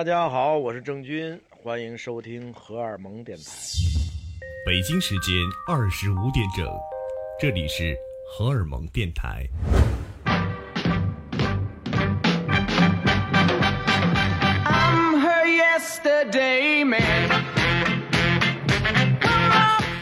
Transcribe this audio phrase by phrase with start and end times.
[0.00, 3.44] 大家好，我是郑钧，欢迎收听荷尔蒙电台。
[4.64, 5.34] 北京时间
[5.68, 6.66] 二十五点整，
[7.38, 7.94] 这里是
[8.32, 9.46] 荷尔蒙电台。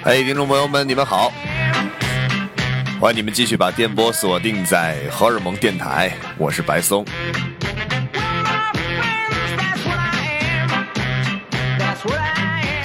[0.05, 1.33] 嘿，听众朋友们，你们好！
[3.01, 7.05] 欢迎你们继续把电波锁定在荷尔蒙电台，我是白松。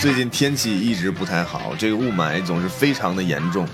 [0.03, 3.65] 最近天气一直不太好，这个雾霾总是非常的严重。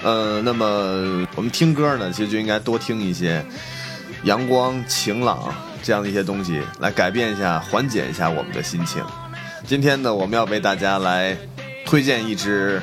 [0.00, 3.44] 呃，那么我们听歌呢，其实就应该多听一些
[4.22, 9.02] 阳光、晴朗这样的一些东西，来改变一下、缓解一下我们的心情。
[9.66, 11.36] 今天呢，我们要为大家来
[11.84, 12.80] 推荐一支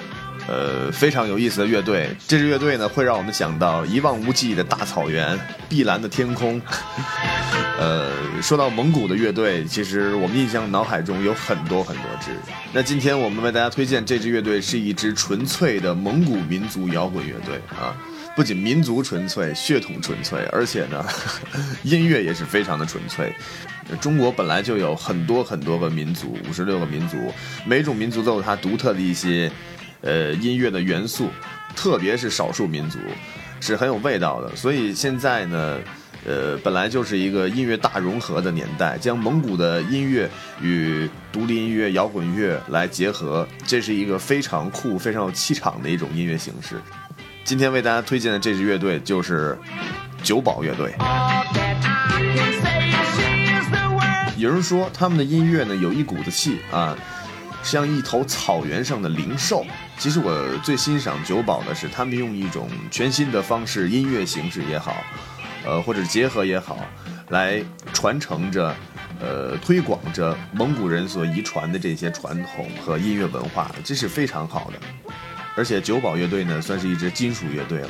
[0.48, 2.10] 呃非常有意思的乐队。
[2.28, 6.62] 这支乐队呢，会让我们想到一望无际的大草原、碧蓝的天空。
[7.80, 8.12] 呃，
[8.42, 12.32] 说到蒙古的乐队，其实我们印象脑海中有很多很多支。
[12.73, 17.95] 那今天我们为大家推荐这支乐队，是一支纯粹的蒙古民族摇滚乐队啊！
[18.36, 21.06] 不仅民族纯粹、血统纯粹，而且呢，
[21.84, 23.32] 音乐也是非常的纯粹。
[24.02, 27.17] 中国本来就有很多很多个民族，五十六个民族，
[27.66, 29.52] 每种民族都有它独特的一些
[30.08, 31.30] 呃音乐的元素，
[31.75, 32.97] 特别是少数民族
[33.59, 34.55] 是很有味道的。
[34.55, 35.77] 所以现在呢。
[36.25, 46.81] 呃，本来就是一个音乐大融合的年代，将蒙古的音乐与独立音乐、摇滚乐来结合，这是一个非常酷、非常有气场的一种音乐形式。
[47.45, 49.58] 今天为大家推荐的这支乐队就是
[50.21, 50.94] 九宝乐队。
[54.36, 56.97] 有人说他们的音乐呢有一股子气啊，
[57.64, 59.66] 像一头草原上的灵兽。
[59.98, 65.04] 其实我最欣赏九宝的是他们用一种全新的方式，音乐形式也好。
[65.66, 66.80] 呃，或者结合也好，
[67.28, 68.73] 来传承着，
[69.20, 74.80] 呃，推广着蒙古人所遗传的这些传统和音乐文化，这是非常好的。
[75.58, 77.89] 而且九宝乐队呢，算是一支金属乐队了，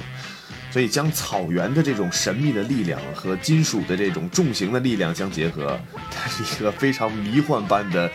[0.71, 5.79] 所以将草原的这种神秘的力量和金属的这种重型的力量相结合，
[6.09, 8.09] 它是一个非常迷幻般的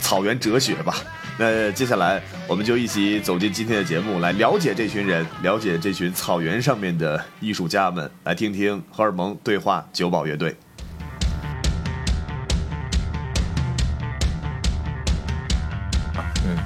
[0.00, 0.96] 草原哲学吧。
[1.42, 10.54] 那接下来，我们就一起走进今天的节目，来了解这群人，了解这群草原上面的艺术家们，来听听荷尔蒙对话九宝乐队。
[16.44, 16.58] 嗯，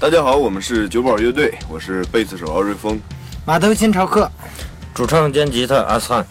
[0.00, 2.98] 大家好，我们是九宝乐队，我是贝斯手奥瑞峰，
[3.44, 4.32] 马头琴朝客，
[4.94, 6.24] 主唱兼吉他阿灿，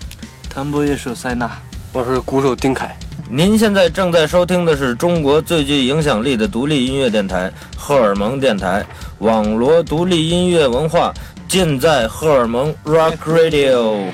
[0.49, 1.47] 弹拨乐手塞纳，
[1.93, 2.97] 我是鼓手丁凯。
[3.29, 8.85] 您现在正在收听的是中国最具影响力的独立音乐电台——荷尔蒙电台，
[9.19, 11.13] 网罗独立音乐文化，
[11.45, 14.05] 尽在荷尔蒙 Rock Radio。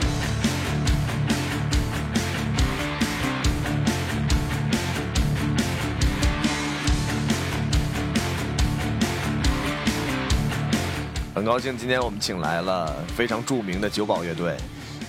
[11.35, 14.55] 很高兴今天我们请来了非常著名的九宝乐队。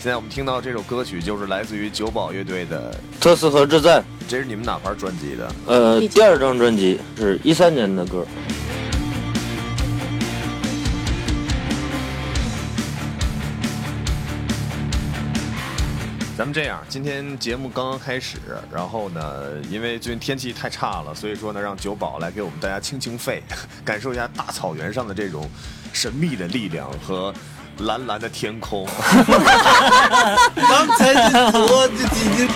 [0.05, 2.93] 现在我们听到这首歌曲，就是来自于九宝乐队的
[3.23, 5.51] 《特斯和之战》，这是你们哪盘专辑的？
[5.67, 8.27] 呃，第二张专辑是一三年的歌。
[16.37, 18.37] 咱们这样，今天节目刚刚开始，
[18.71, 23.43] 然后呢，因为最近天气太差了，所以说呢，让九宝来给我们大家清清肺，
[23.83, 25.49] 感受一下大草原上的这种
[25.95, 27.33] 神秘的力量和。
[27.81, 28.87] 蓝蓝的天空。
[30.57, 31.13] 刚才
[31.53, 32.49] 我就已经。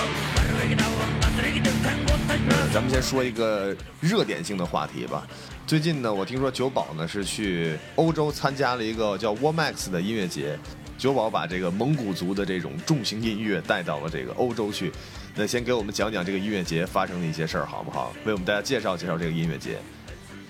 [2.73, 5.27] 咱们先说一个热点性的话题吧。
[5.67, 10.59] 最近呢，我听说九宝呢是去欧洲参加了一个叫 Warmax 的音乐节。
[10.97, 14.93] 九宝把这个蒙古族的这种重型音乐带到了这个欧洲去。
[15.35, 18.13] 那先给我们讲讲这个音乐节发生的一些事儿，好不好？
[18.25, 19.79] 为我们大家介绍介绍这个音乐节。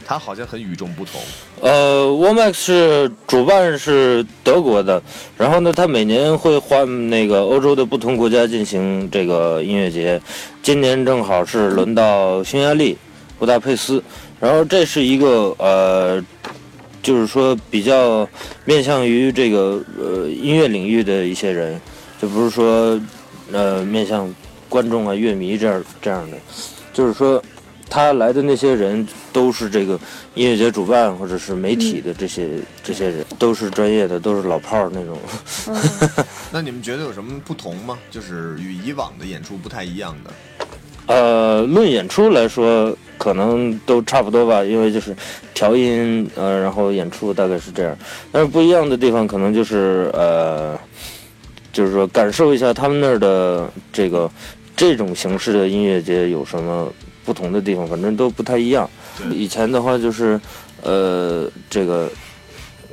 [0.08, 1.20] 它好像很与众不同。
[1.60, 5.02] 呃，Warmax 是主办是德国的，
[5.36, 10.18] 然后呢，它每年会换那个欧洲的不同国家进行这个音乐节。
[10.62, 12.96] 今年正好是轮到匈牙利
[13.38, 14.02] 布达佩斯，
[14.40, 16.24] 然后这是一个呃，
[17.02, 18.26] 就是说比较
[18.64, 21.78] 面向于这个呃音乐领域的一些人，
[22.18, 22.98] 就不是说
[23.52, 24.34] 呃面向
[24.70, 26.38] 观众啊乐迷这样这样的，
[26.94, 27.42] 就是说。
[27.90, 29.98] 他来的那些人都是这个
[30.34, 32.48] 音乐节主办或者是媒体的这些
[32.82, 35.18] 这些人，都是专业的，都是老炮儿那种。
[36.52, 37.98] 那你们觉得有什么不同吗？
[38.10, 40.30] 就是与以往的演出不太一样的。
[41.06, 45.16] 呃，论演出来说，可能都差不多吧，因为就是
[45.54, 47.96] 调音，呃，然后演出大概是这样。
[48.30, 50.78] 但是不一样的地方，可能就是呃，
[51.72, 54.30] 就是说感受一下他们那儿的这个。
[54.76, 56.88] 这种形式的音乐节有什么
[57.28, 57.86] 不同的地方？
[57.86, 58.88] 反正都不太一样。
[59.30, 60.40] 以前的话就是，
[60.80, 62.10] 呃，这个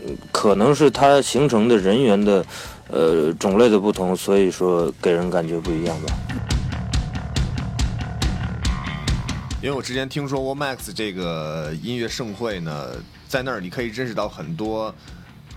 [0.06, 2.46] 嗯可能是它形成的人员的
[2.90, 6.14] 呃种类的不同，所以说给人感觉不一样吧。
[9.62, 12.88] 因为我之前听说 Womax 这个音乐盛会呢，
[13.30, 14.94] 在那儿你可以认识到很多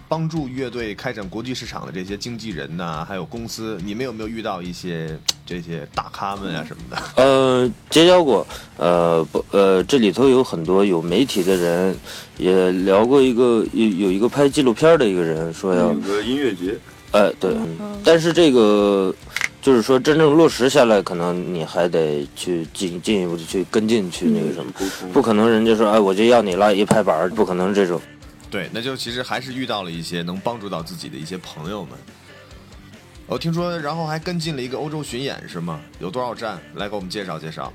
[0.08, 3.78] 帮助乐队开展国际市场的这些经纪人呐、还有公司。
[3.84, 6.96] 你们有没有遇到一些 这些大咖们啊什么的？
[7.16, 8.46] 呃，结交过，
[8.78, 11.96] 呃不，呃，这里头有很多有媒体的人，
[12.38, 16.74] 也聊过一个有有一个拍纪录片的一个人说要有个音乐节，
[17.12, 17.54] 哎，对，
[18.02, 19.14] 但是这个
[19.60, 24.72] 就是说真正落实下来，可能你还得去进进一步的去跟进去那个什么，
[25.12, 28.00] 不可能人家说哎我就要你了，一拍板，不可能这种。
[28.50, 31.98] 对，那就其实还是遇到了一些能帮助到自己的一些朋友们。
[33.26, 35.80] 我听说，然后还跟进了一个欧洲巡演，是吗？
[36.00, 36.58] 有多少站？
[36.76, 37.70] 来给我们介绍介绍。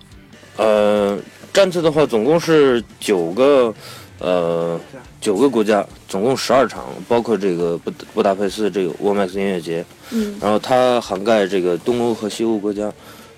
[0.58, 1.18] 呃，
[1.54, 3.74] 站次的话总共是九个，
[4.18, 4.80] 呃，
[5.22, 12.92] 九个国家，总共十二场，包括这个布布达佩斯这个 Womax 音乐节，嗯然后它涵盖这个东欧和西欧国家，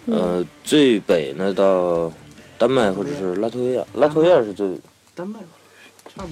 [0.06, 2.10] 呃，最北呢到
[2.58, 4.80] 丹麦或者是拉脱维亚，拉脱维亚是最
[5.14, 5.40] 丹麦。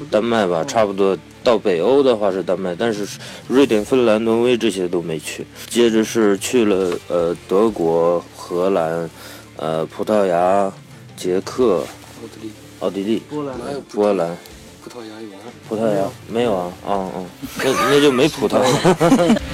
[0.09, 3.05] 丹麦吧，差不多到北欧的话是丹麦，但是
[3.47, 5.45] 瑞典、芬兰、挪威这些都没去。
[5.67, 9.09] 接着是去了呃德国、荷兰、
[9.57, 10.71] 呃葡萄牙、
[11.17, 11.83] 捷克、
[12.21, 13.55] 奥地利、奥地利、波兰、
[13.93, 14.37] 波兰、
[14.83, 15.35] 葡萄牙有吗？
[15.67, 16.71] 葡萄牙没有啊？
[16.85, 17.25] 啊嗯，
[17.57, 19.39] 那那就没葡萄牙。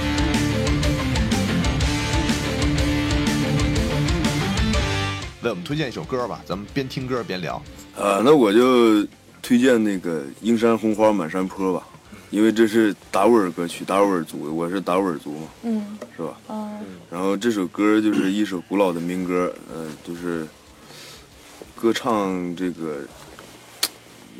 [5.42, 7.60] 为我们推荐一首歌吧，咱们边听歌边聊。
[7.96, 9.02] 呃，那我就
[9.42, 11.86] 推荐那个《映山红花满山坡》吧，
[12.30, 15.98] 因为这是达斡尔歌曲，达斡尔族，我是达斡尔族嘛，嗯。
[16.16, 16.36] 是吧？
[16.48, 16.70] 啊
[17.10, 20.46] 然后这首歌就是一首古老的民歌，呃，就是
[21.74, 22.98] 歌唱这个，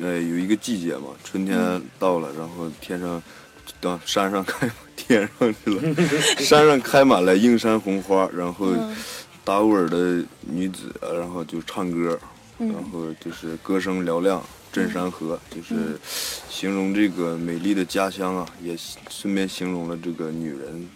[0.00, 1.58] 呃，有一个季节嘛，春天
[1.98, 3.20] 到了，然后天上，
[3.80, 5.94] 到山上开天上去了，
[6.38, 8.72] 山上开满了映山红花，然后
[9.42, 12.18] 达斡尔的女子，呃然后就唱歌，
[12.60, 14.42] 然后就是歌声嘹亮。
[14.72, 15.98] 镇山河就是
[16.48, 18.76] 形容这个美丽的家乡啊，也
[19.08, 20.88] 顺便形容了这个女人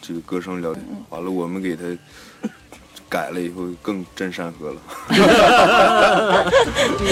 [0.00, 0.76] 这个歌声嘹亮。
[1.08, 1.84] 完了，我们给她
[3.08, 4.80] 改了以后更镇山河了。
[6.98, 7.06] 一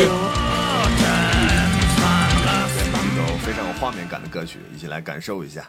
[3.15, 5.65] 首 非常有画面感的歌曲，一起来感受一下。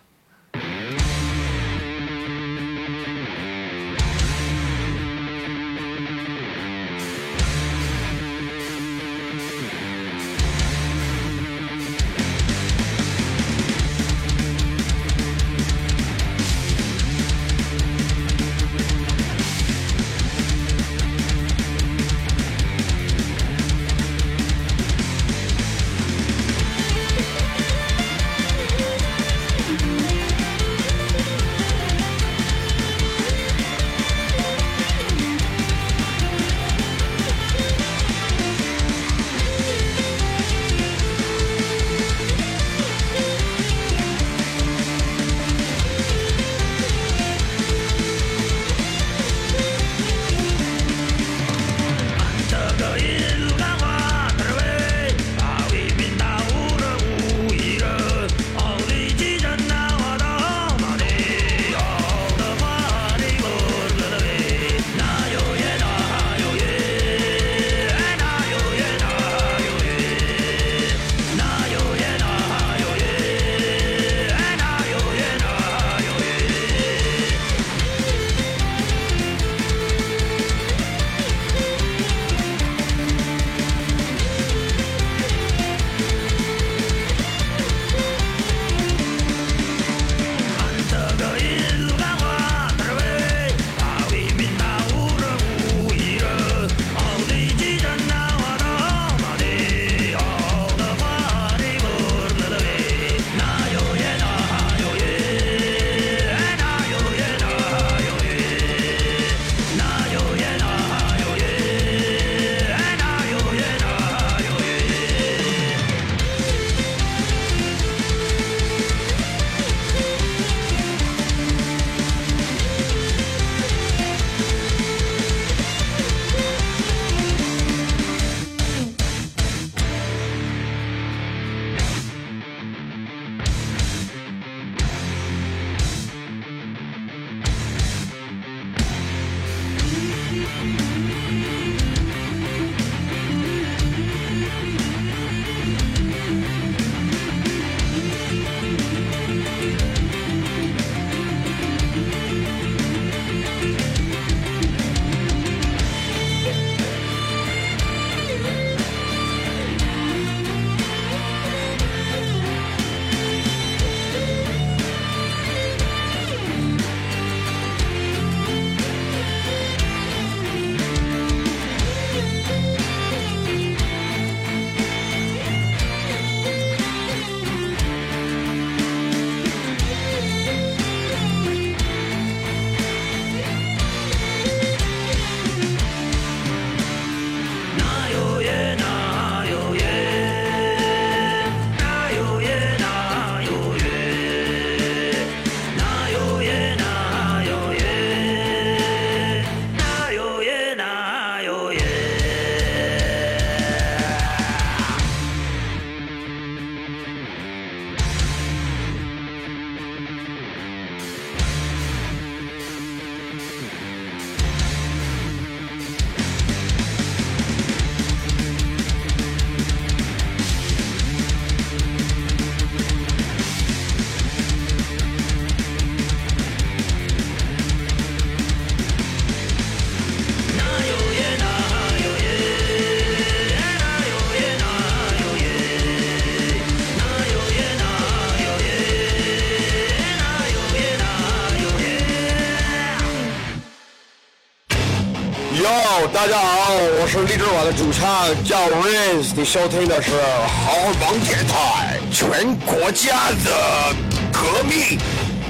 [248.02, 248.10] 唱
[248.44, 250.10] 叫 Rains，你收听的是
[250.48, 253.94] 好王电台，全国家的
[254.34, 254.98] 革命，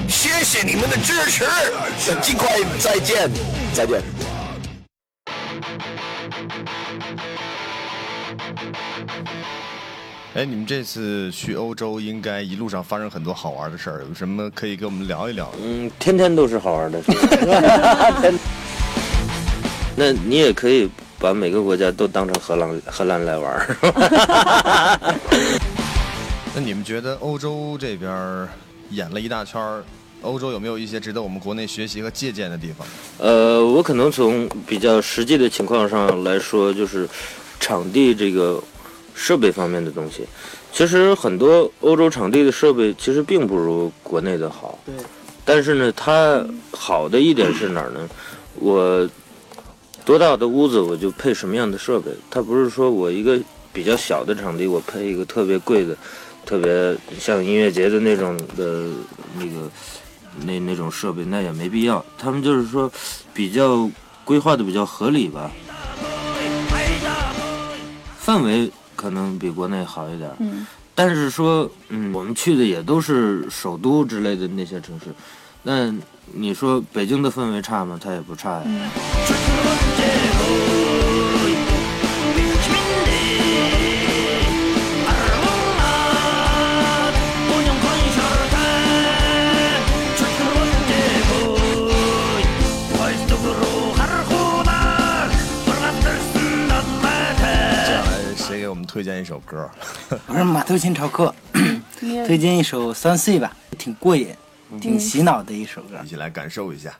[0.10, 1.46] 谢谢你们的支持，
[2.22, 3.32] 尽快再见，
[3.74, 4.02] 再见。
[10.34, 15.50] 哎，你们这次去欧洲，应该一路上发生很多好玩的事儿，有什么可以跟我们聊一聊？
[15.64, 17.12] 嗯，天天都是好玩的事。
[19.96, 23.76] 那你也可以把每个国家都当成荷兰荷兰来玩儿。
[26.56, 28.50] 那你们觉得欧洲这边儿
[28.90, 29.84] 演了一大圈儿，
[30.22, 32.88] 欧洲有没有一些值得我们国内学习和借鉴的地方？
[33.20, 37.08] 呃，我可能从比较实际的情况上来说，就是
[37.60, 38.62] 场地这个
[39.14, 40.26] 设备方面的东西。
[40.74, 44.80] 其实很多欧洲场地的设备其实并不如国内的好。
[44.86, 44.96] 对。
[45.44, 48.10] 但是呢，它好的一点是哪儿呢？
[48.56, 49.10] 我
[50.06, 52.12] 多大的屋子我就配什么样的设备。
[52.30, 53.40] 它不是说我一个
[53.72, 55.96] 比较小的场地，我配一个特别贵的、
[56.46, 58.88] 特别像音乐节的那种的
[59.38, 59.70] 那个
[60.46, 62.04] 那那种设备，那也没必要。
[62.18, 62.92] 他们就是说
[63.34, 63.90] 比较
[64.26, 65.52] 规划的比较合理吧，
[68.24, 70.30] 氛围可能比国内好一点。
[70.40, 70.66] 嗯。
[70.94, 75.06] 但是说，嗯，我们去的也都是首都之类的那些城市，
[75.64, 75.92] 那
[76.34, 78.00] 你说北京的氛围差吗？
[78.02, 78.64] 它也不差呀。
[97.86, 99.70] 接下来谁给我们推荐一首歌？
[100.28, 101.34] 我是马头琴潮客，
[102.28, 104.28] 推荐一首《三岁》吧，挺过瘾，
[104.80, 106.00] 挺洗脑的一首歌。
[106.04, 106.98] 一起来感受一下。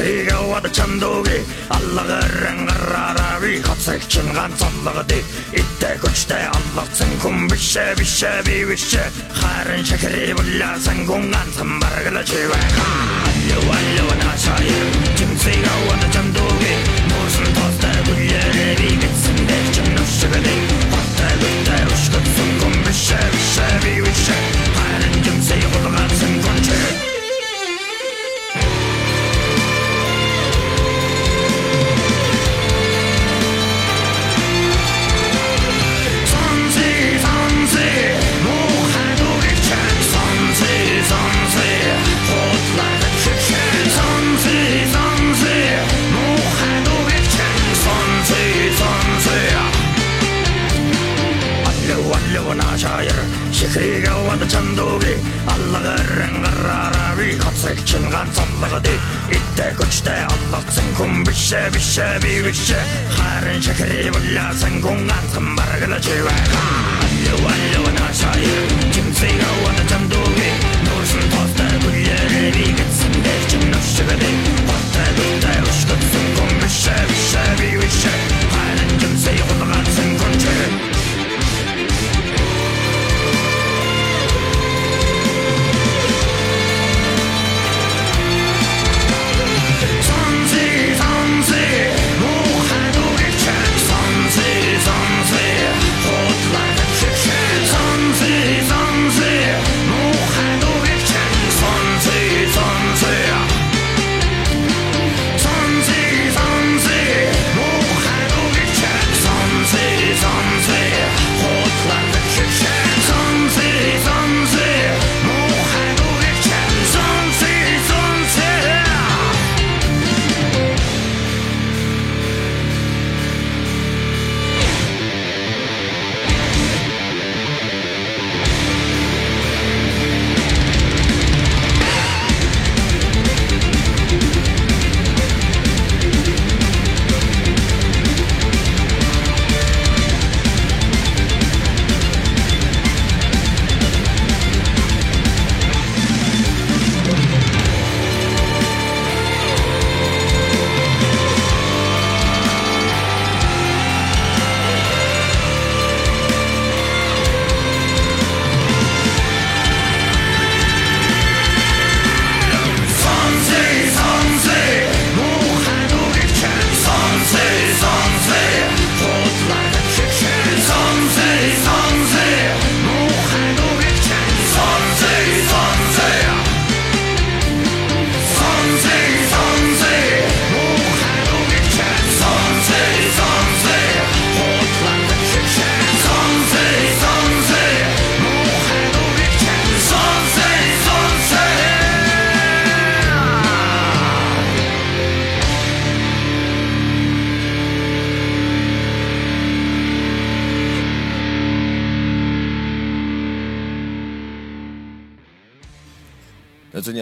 [0.00, 1.42] Сыйгауады чандуги
[1.76, 5.18] аллығы рен қарарави Қатсек чынған саллығы ди
[5.60, 9.02] Итте күчте аллақсын күн бише бише би бише
[9.36, 16.72] Харын шекери бұлла сан күнған сан баргілі чиве Аллы аллы вана шайыр Чым сыйгауады чандуги
[17.10, 20.56] Мұрсын тозды гүллері би Кетсін дек чын ұшығы ди
[20.96, 24.40] Қатты күтте ұшқытсын күн бише бише би бише
[24.80, 26.19] Харын чым сыйғылған
[53.75, 55.07] 黑がわだちゃんどぎ
[55.47, 58.97] あらがれんがららびかつきちんがざんらがでいっ
[59.55, 63.35] てこちてあらつんこんびしゃびしゃびびしゃは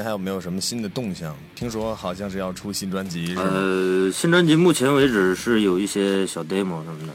[0.09, 1.37] 还有没有什么新的动向？
[1.55, 3.41] 听说好像是要出新专辑，是？
[3.41, 7.13] 呃，新专辑目前为止是有一些小 demo 什么的，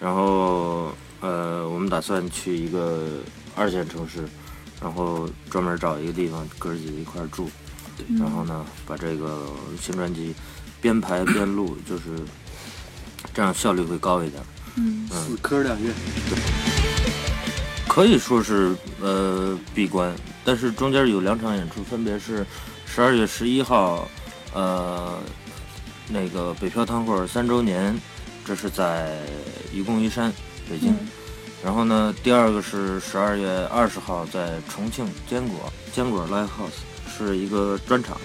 [0.00, 3.20] 然后呃，我们打算去一个
[3.54, 4.24] 二线城市，
[4.82, 7.48] 然后专门找一个地方哥儿几个一块儿住，
[8.18, 9.46] 然后呢，把这个
[9.80, 10.34] 新专辑
[10.80, 12.02] 边排边录，就是
[13.32, 14.42] 这样效率会高一点。
[14.74, 15.92] 嗯，死磕两月，
[17.86, 20.12] 可以说是呃闭关，
[20.44, 22.44] 但是中间有两场演出，分别是
[22.86, 24.06] 十二月十一号，
[24.52, 25.18] 呃，
[26.08, 27.98] 那个北漂汤会三周年，
[28.44, 29.18] 这是在
[29.72, 30.32] 愚公移山，
[30.68, 30.94] 北京。
[31.64, 38.18] 然后呢，第二个是十二月二十号在重庆坚果坚果 Live House，是一个专场。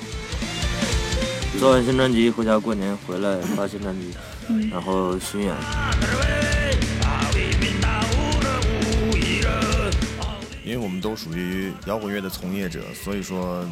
[1.57, 4.13] 做完新专辑回家过年回来发新专辑，
[4.69, 5.55] 然后巡演。
[10.69, 13.65] 因为我们都属于摇滚乐的从业者，所以说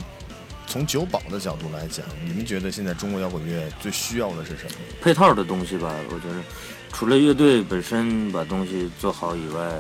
[0.66, 4.72] 从酒保的角度来讲，你们觉得现在中国摇滚乐最需要的是什么？
[5.00, 6.42] 配套的东西吧，我觉得
[6.92, 9.80] 除了乐队本身把东西做好以外，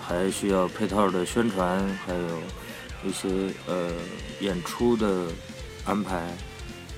[0.00, 2.40] 还需要配套的宣传，还有
[3.04, 3.28] 一些
[3.66, 3.90] 呃
[4.40, 5.26] 演出的
[5.84, 6.22] 安排，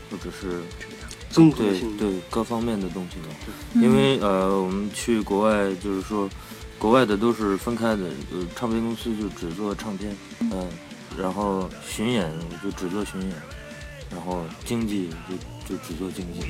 [0.08, 3.34] 或者是对综合性对各方面的东西吧。
[3.74, 6.30] 因为呃，我们去国外就是说，
[6.78, 10.16] 国外的都是分开的，呃，唱片公司就只做唱片，
[10.52, 10.64] 嗯、
[11.20, 12.30] 然后巡演
[12.62, 13.32] 就只做巡演，
[14.12, 15.34] 然后经济就
[15.74, 16.40] 就只做经济。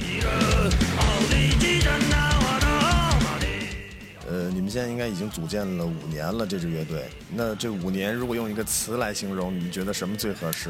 [4.30, 10.68] 呃，你们现在应该已经组建了五年了这支乐队，那这五年如果用一个词来形容，你们觉得什么最合适？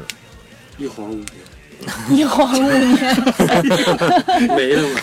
[0.77, 1.27] 一晃五年，
[2.17, 2.97] 一晃五年，
[4.55, 5.01] 没了嘛，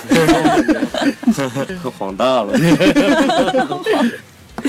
[1.99, 2.59] 晃大了。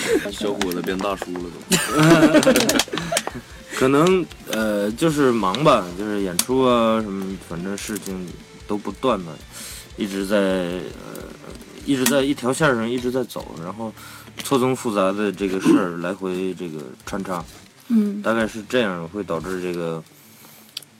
[0.31, 2.77] 小伙子变大叔了都。
[3.77, 8.27] 可能呃就是忙吧，就是演出啊什么，反正事情
[8.67, 9.31] 都不断的，
[9.97, 11.21] 一直在呃
[11.85, 13.93] 一直在一条线上一直在走，然后
[14.43, 17.45] 错综复杂的这个事儿来回这个穿插，
[17.89, 20.03] 嗯大概是这样会导致这个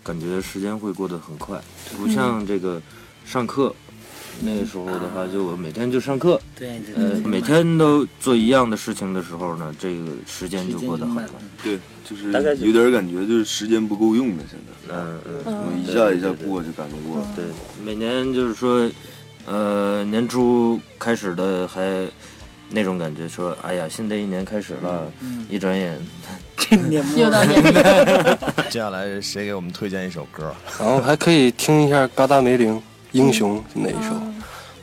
[0.04, 1.60] 感觉时间会过得很快，
[1.98, 2.80] 不像这个
[3.26, 3.74] 上课。
[4.42, 11.26] 那个时候的话，就我每天就上课，对对呃，每天都做一样的事情的时候呢，这个时间就过得很快。
[11.64, 14.94] 对，就是大概有点感觉就是时间不够用了，现在。
[14.94, 17.22] 嗯嗯，我一下一下过就感觉过。
[17.36, 17.44] 对，
[17.84, 18.90] 每年就是说，
[19.46, 22.08] 呃，年初开始的还
[22.70, 25.12] 那种感觉，说，哎呀，新的一年开始了，
[25.50, 26.00] 一转眼，
[26.88, 27.74] 年末又到年末，
[28.70, 30.54] 接下来谁给我们推荐一首歌？
[30.80, 32.74] 然后还可以听一下嘎达梅林
[33.18, 34.22] 《英雄》那一首，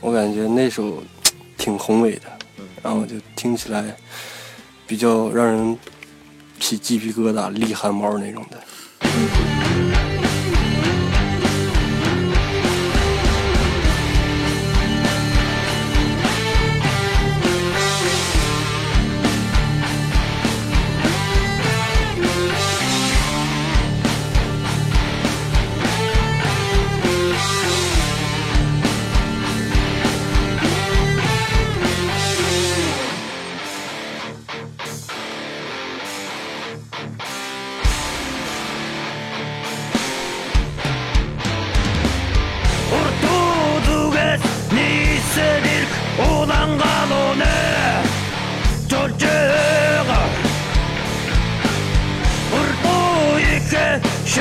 [0.01, 1.01] 我感觉那首
[1.57, 2.23] 挺宏伟的，
[2.83, 3.95] 然后就听起来
[4.85, 5.79] 比较让人
[6.59, 9.54] 起鸡皮疙瘩、立汗毛那种的。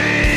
[0.04, 0.33] 呃，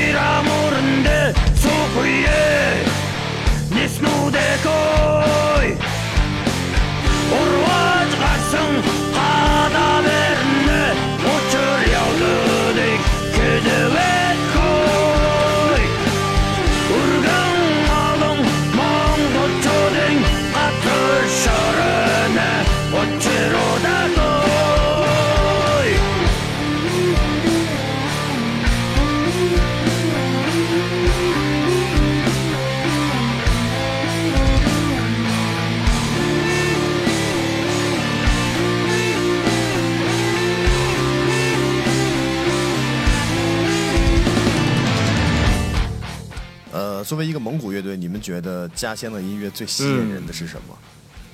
[47.08, 50.78] 作为一个蒙古乐队，你们觉得家乡的音乐最吸引人的是什么？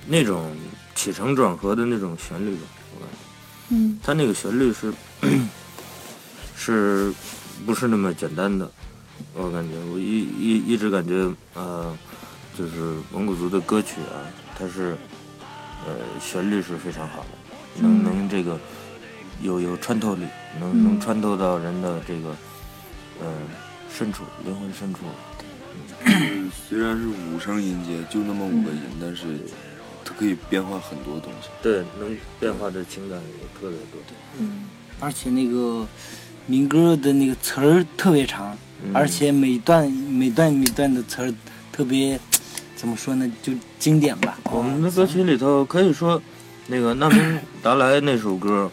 [0.05, 0.55] 那种
[0.93, 2.61] 起承转合的那种旋律吧，
[2.93, 3.17] 我感觉，
[3.69, 4.93] 嗯它那个旋律是
[6.55, 7.11] 是
[7.65, 8.69] 不是那么简单的？
[9.33, 11.97] 我感觉我一一一直感觉呃，
[12.55, 14.95] 就是蒙古族的歌曲啊，它是
[15.87, 18.59] 呃旋律是非常好的，能能这个
[19.41, 20.27] 有有穿透力，
[20.59, 22.29] 能能穿透到人的这个
[23.19, 23.27] 呃
[23.91, 24.99] 深处，灵魂深处。
[26.05, 29.23] 嗯虽然是五声音阶，就那么五个音，但是
[30.03, 31.49] 它可以变化很多东西。
[31.61, 33.99] 对，能变化的情感也特别多。
[34.39, 34.63] 嗯
[34.99, 35.85] 而且那个
[36.45, 41.33] 民歌的那个词儿特别长，嗯而且每段每段每段的词儿
[41.71, 42.19] 特别
[42.75, 44.37] 怎么说呢，就经典吧。
[44.51, 46.21] 我们的歌曲里头可以说，
[46.67, 48.69] 那个《难民达来》那首歌，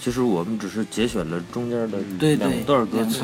[0.00, 3.22] 其实我们只是节选了中间的对对两段歌词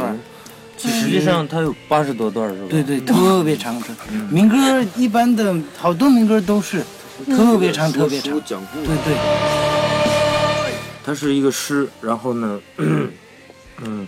[0.78, 2.66] 实际上它有八十多段，是吧？
[2.70, 3.82] 对对，特别长。
[4.30, 4.56] 民歌
[4.96, 6.82] 一般的好多民歌都是
[7.26, 8.40] 特别长，特别长。
[8.44, 9.16] 讲故对对，
[11.04, 12.60] 它是一个诗，然后呢，
[13.82, 14.06] 嗯，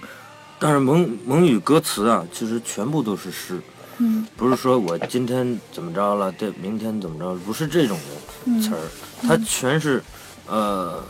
[0.58, 3.60] 但是蒙蒙语歌词啊，其实全部都是诗，
[3.98, 4.26] 嗯。
[4.36, 7.98] 不是说我今天怎么着了，对，明天怎么着，不是这种
[8.46, 8.80] 的词儿，
[9.22, 10.02] 它全是，
[10.46, 11.02] 呃，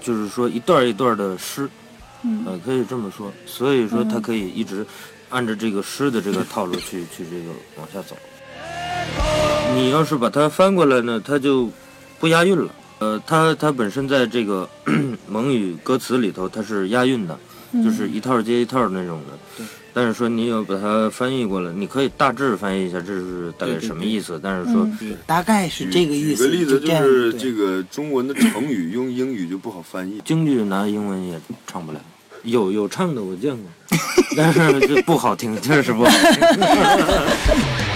[0.00, 1.68] 就是说一段一段的诗，
[2.22, 4.86] 嗯呃，可以这么说，所以说它可以一直
[5.30, 8.16] 按照这个诗的这个套路去去这个往下走。
[9.74, 11.70] 你要是把它翻过来呢，它就
[12.18, 12.70] 不押韵了。
[12.98, 14.68] 呃，它它本身在这个
[15.26, 17.38] 蒙语歌词里头，它是押韵的，
[17.82, 19.64] 就是一套接一套那种的。
[19.92, 24.38] 但是说你要把它翻译过来，你可以大致翻译一下这是大概什么意思。
[24.40, 24.88] 但是说，
[25.26, 26.48] 大概是这个意思。
[26.48, 30.20] 举个例子，就是这个中文的成语用英语就不好翻译。
[30.24, 32.00] 京剧拿英文也唱不了，
[32.42, 33.66] 有有唱的我见过，
[34.36, 36.20] 但是这不好听，确实不好听。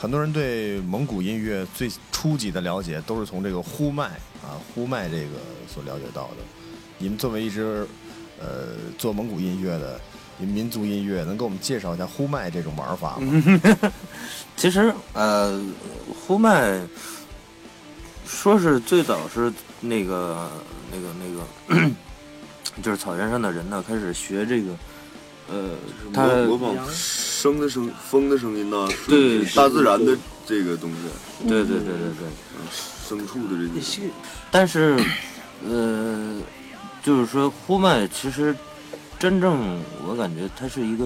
[0.00, 4.04] 很多人对蒙古音乐最初级的了解都是从这个呼麦
[4.40, 5.32] 啊呼麦这个
[5.66, 6.36] 所了解到的。
[6.98, 7.86] 你们作为一支
[8.40, 10.00] 呃做蒙古音乐的，
[10.38, 13.90] 你们民族音乐，能给我们介绍一下呼麦这种玩法吗？
[14.56, 15.60] 其实呃，
[16.26, 16.80] 呼麦
[18.26, 20.50] 说是最早是那个
[20.92, 21.90] 那个那个，
[22.82, 24.72] 就是草原上的人呢开始学这个，
[25.48, 25.70] 呃，
[26.12, 32.28] 他模模仿生的声、风的声音呐，对大自然的这个东西，对对对对对，
[33.08, 34.02] 牲畜的这些。
[34.50, 34.98] 但是
[35.64, 36.40] 呃，
[37.02, 38.54] 就是说呼麦其实
[39.18, 41.04] 真正我感觉它是一个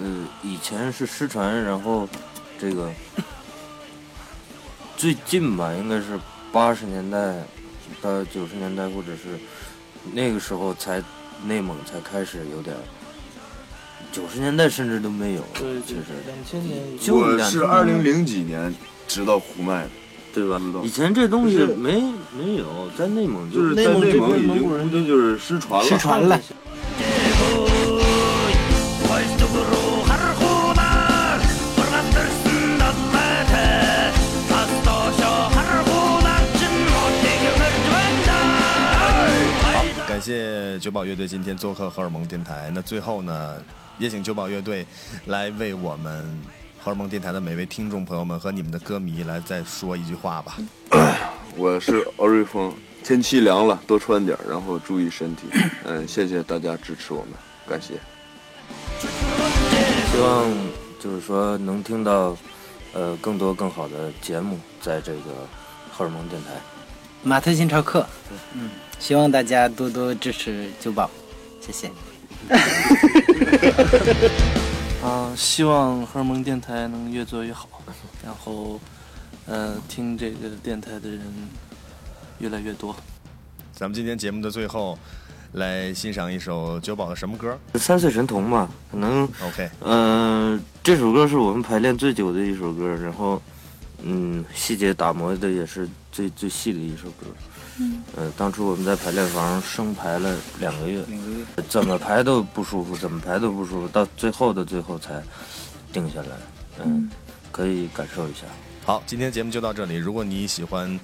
[0.00, 2.08] 呃以前是失传，然后
[2.58, 2.90] 这个
[4.96, 6.18] 最近吧，应该是
[6.52, 7.34] 八十年代
[8.00, 9.38] 到九十年代，或者是
[10.12, 11.02] 那个时候才
[11.46, 12.80] 内蒙才开始有点儿。
[14.10, 18.74] 九十年代甚至都没有，对其实两千年就我是二零零几年
[19.06, 19.90] 知道胡麦的，
[20.32, 20.58] 对吧？
[20.82, 25.88] 以前这东西没没有，在内蒙就是在内蒙已经估计就是失传了。
[25.88, 26.40] 失传了。
[40.28, 42.70] 谢九宝乐队今天做客荷尔蒙电台。
[42.74, 43.56] 那最后呢，
[43.96, 44.86] 也请九宝乐队
[45.24, 46.22] 来为我们
[46.78, 50.58] 荷尔蒙电台的每位听众朋友们和你们的歌迷来再说一句话吧。
[51.56, 52.70] 我是敖瑞峰，
[53.02, 55.48] 天气凉了，多穿点，然后注意身体。
[55.86, 57.30] 嗯，谢谢大家支持我们，
[57.66, 57.94] 感谢。
[60.12, 60.46] 希望
[61.00, 62.36] 就是说能听到
[62.92, 65.48] 呃更多更好的节目，在这个
[65.90, 66.50] 荷尔蒙电台。
[67.22, 68.06] 马特新潮课，
[68.54, 71.10] 嗯，希望大家多多支持九宝，
[71.60, 71.90] 谢谢。
[75.02, 77.68] 啊，希望荷尔蒙电台能越做越好，
[78.24, 78.80] 然后，
[79.46, 81.20] 呃，听这个电台的人
[82.38, 82.94] 越来越多。
[83.72, 84.98] 咱们今天节目的最后，
[85.52, 93.42] 来欣赏一首九宝的什么歌三岁神童嘛，可能？OK，呃这首歌是我们排练最久的一首歌，然后
[94.02, 97.26] 嗯细节打磨的也是最最细的一首歌。
[97.78, 105.22] 嗯，呃，当初我们在排练房生排了两个月，两个月怎么排都不舒服，怎么排都不舒服，到最后的最后才
[105.92, 106.30] 定下来。
[106.84, 107.08] 嗯，
[107.52, 108.40] 可以感受一下。
[108.84, 109.94] 好，今天节目就到这里。
[109.94, 110.98] 如果你喜欢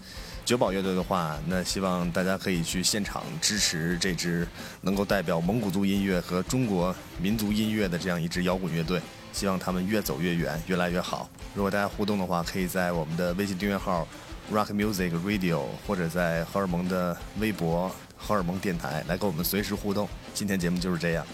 [0.45, 4.45] 九宝乐队的话，那希望大家可以去现场支持这支
[4.81, 9.01] 能够代表蒙古族音乐和中国民族音乐的这样一支摇滚乐队。
[9.33, 11.29] 希望他们越走越远，越来越好。
[11.55, 14.07] 如果大家互动的话，可以在我们的微信订阅号
[14.53, 20.09] Rock Music Radio，或者在荷尔蒙的微博荷尔蒙电台来跟我们随时互动。
[20.33, 21.27] 今天节目就是这样，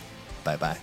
[0.44, 0.76] 拜拜。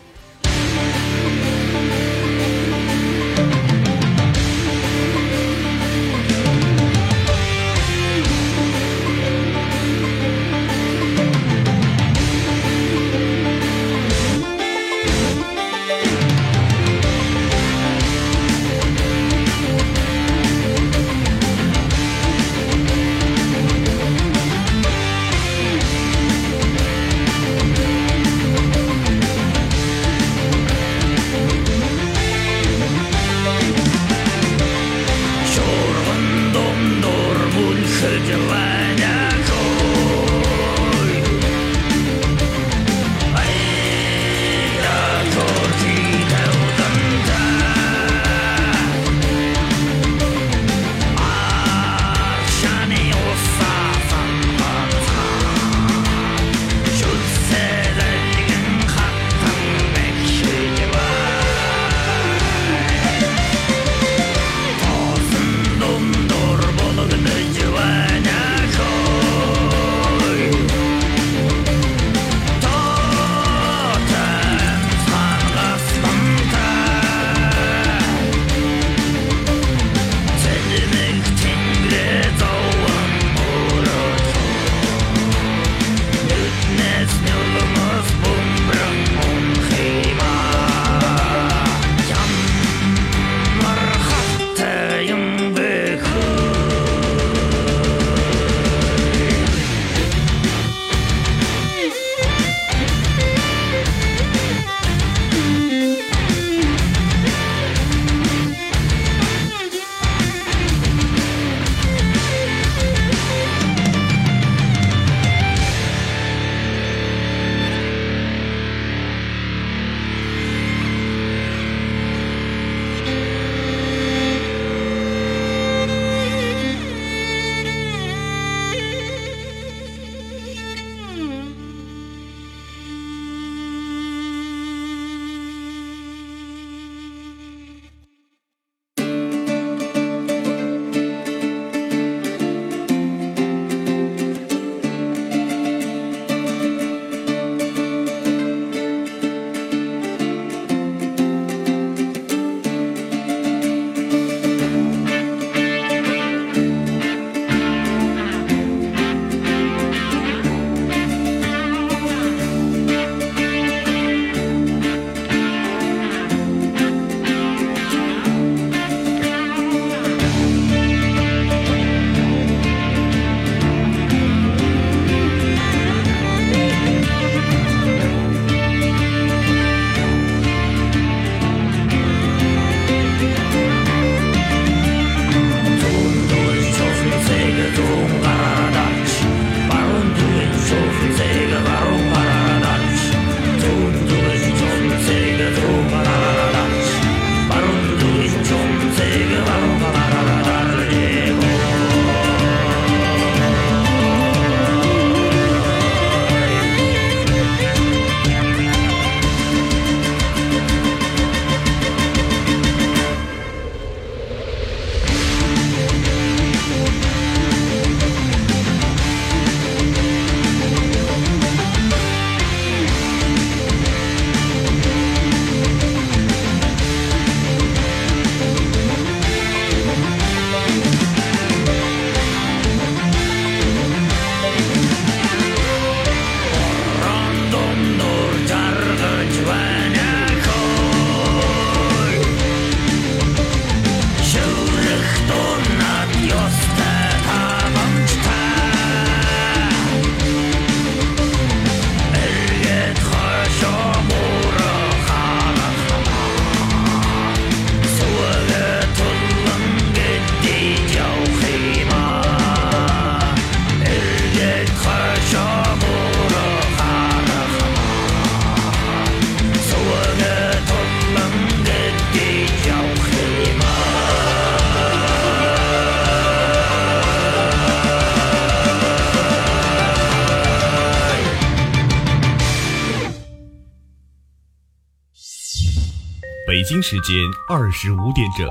[286.77, 287.15] 京时间
[287.49, 288.47] 二十五点整，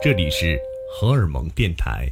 [0.00, 0.56] 这里是
[0.92, 2.08] 荷尔蒙电台。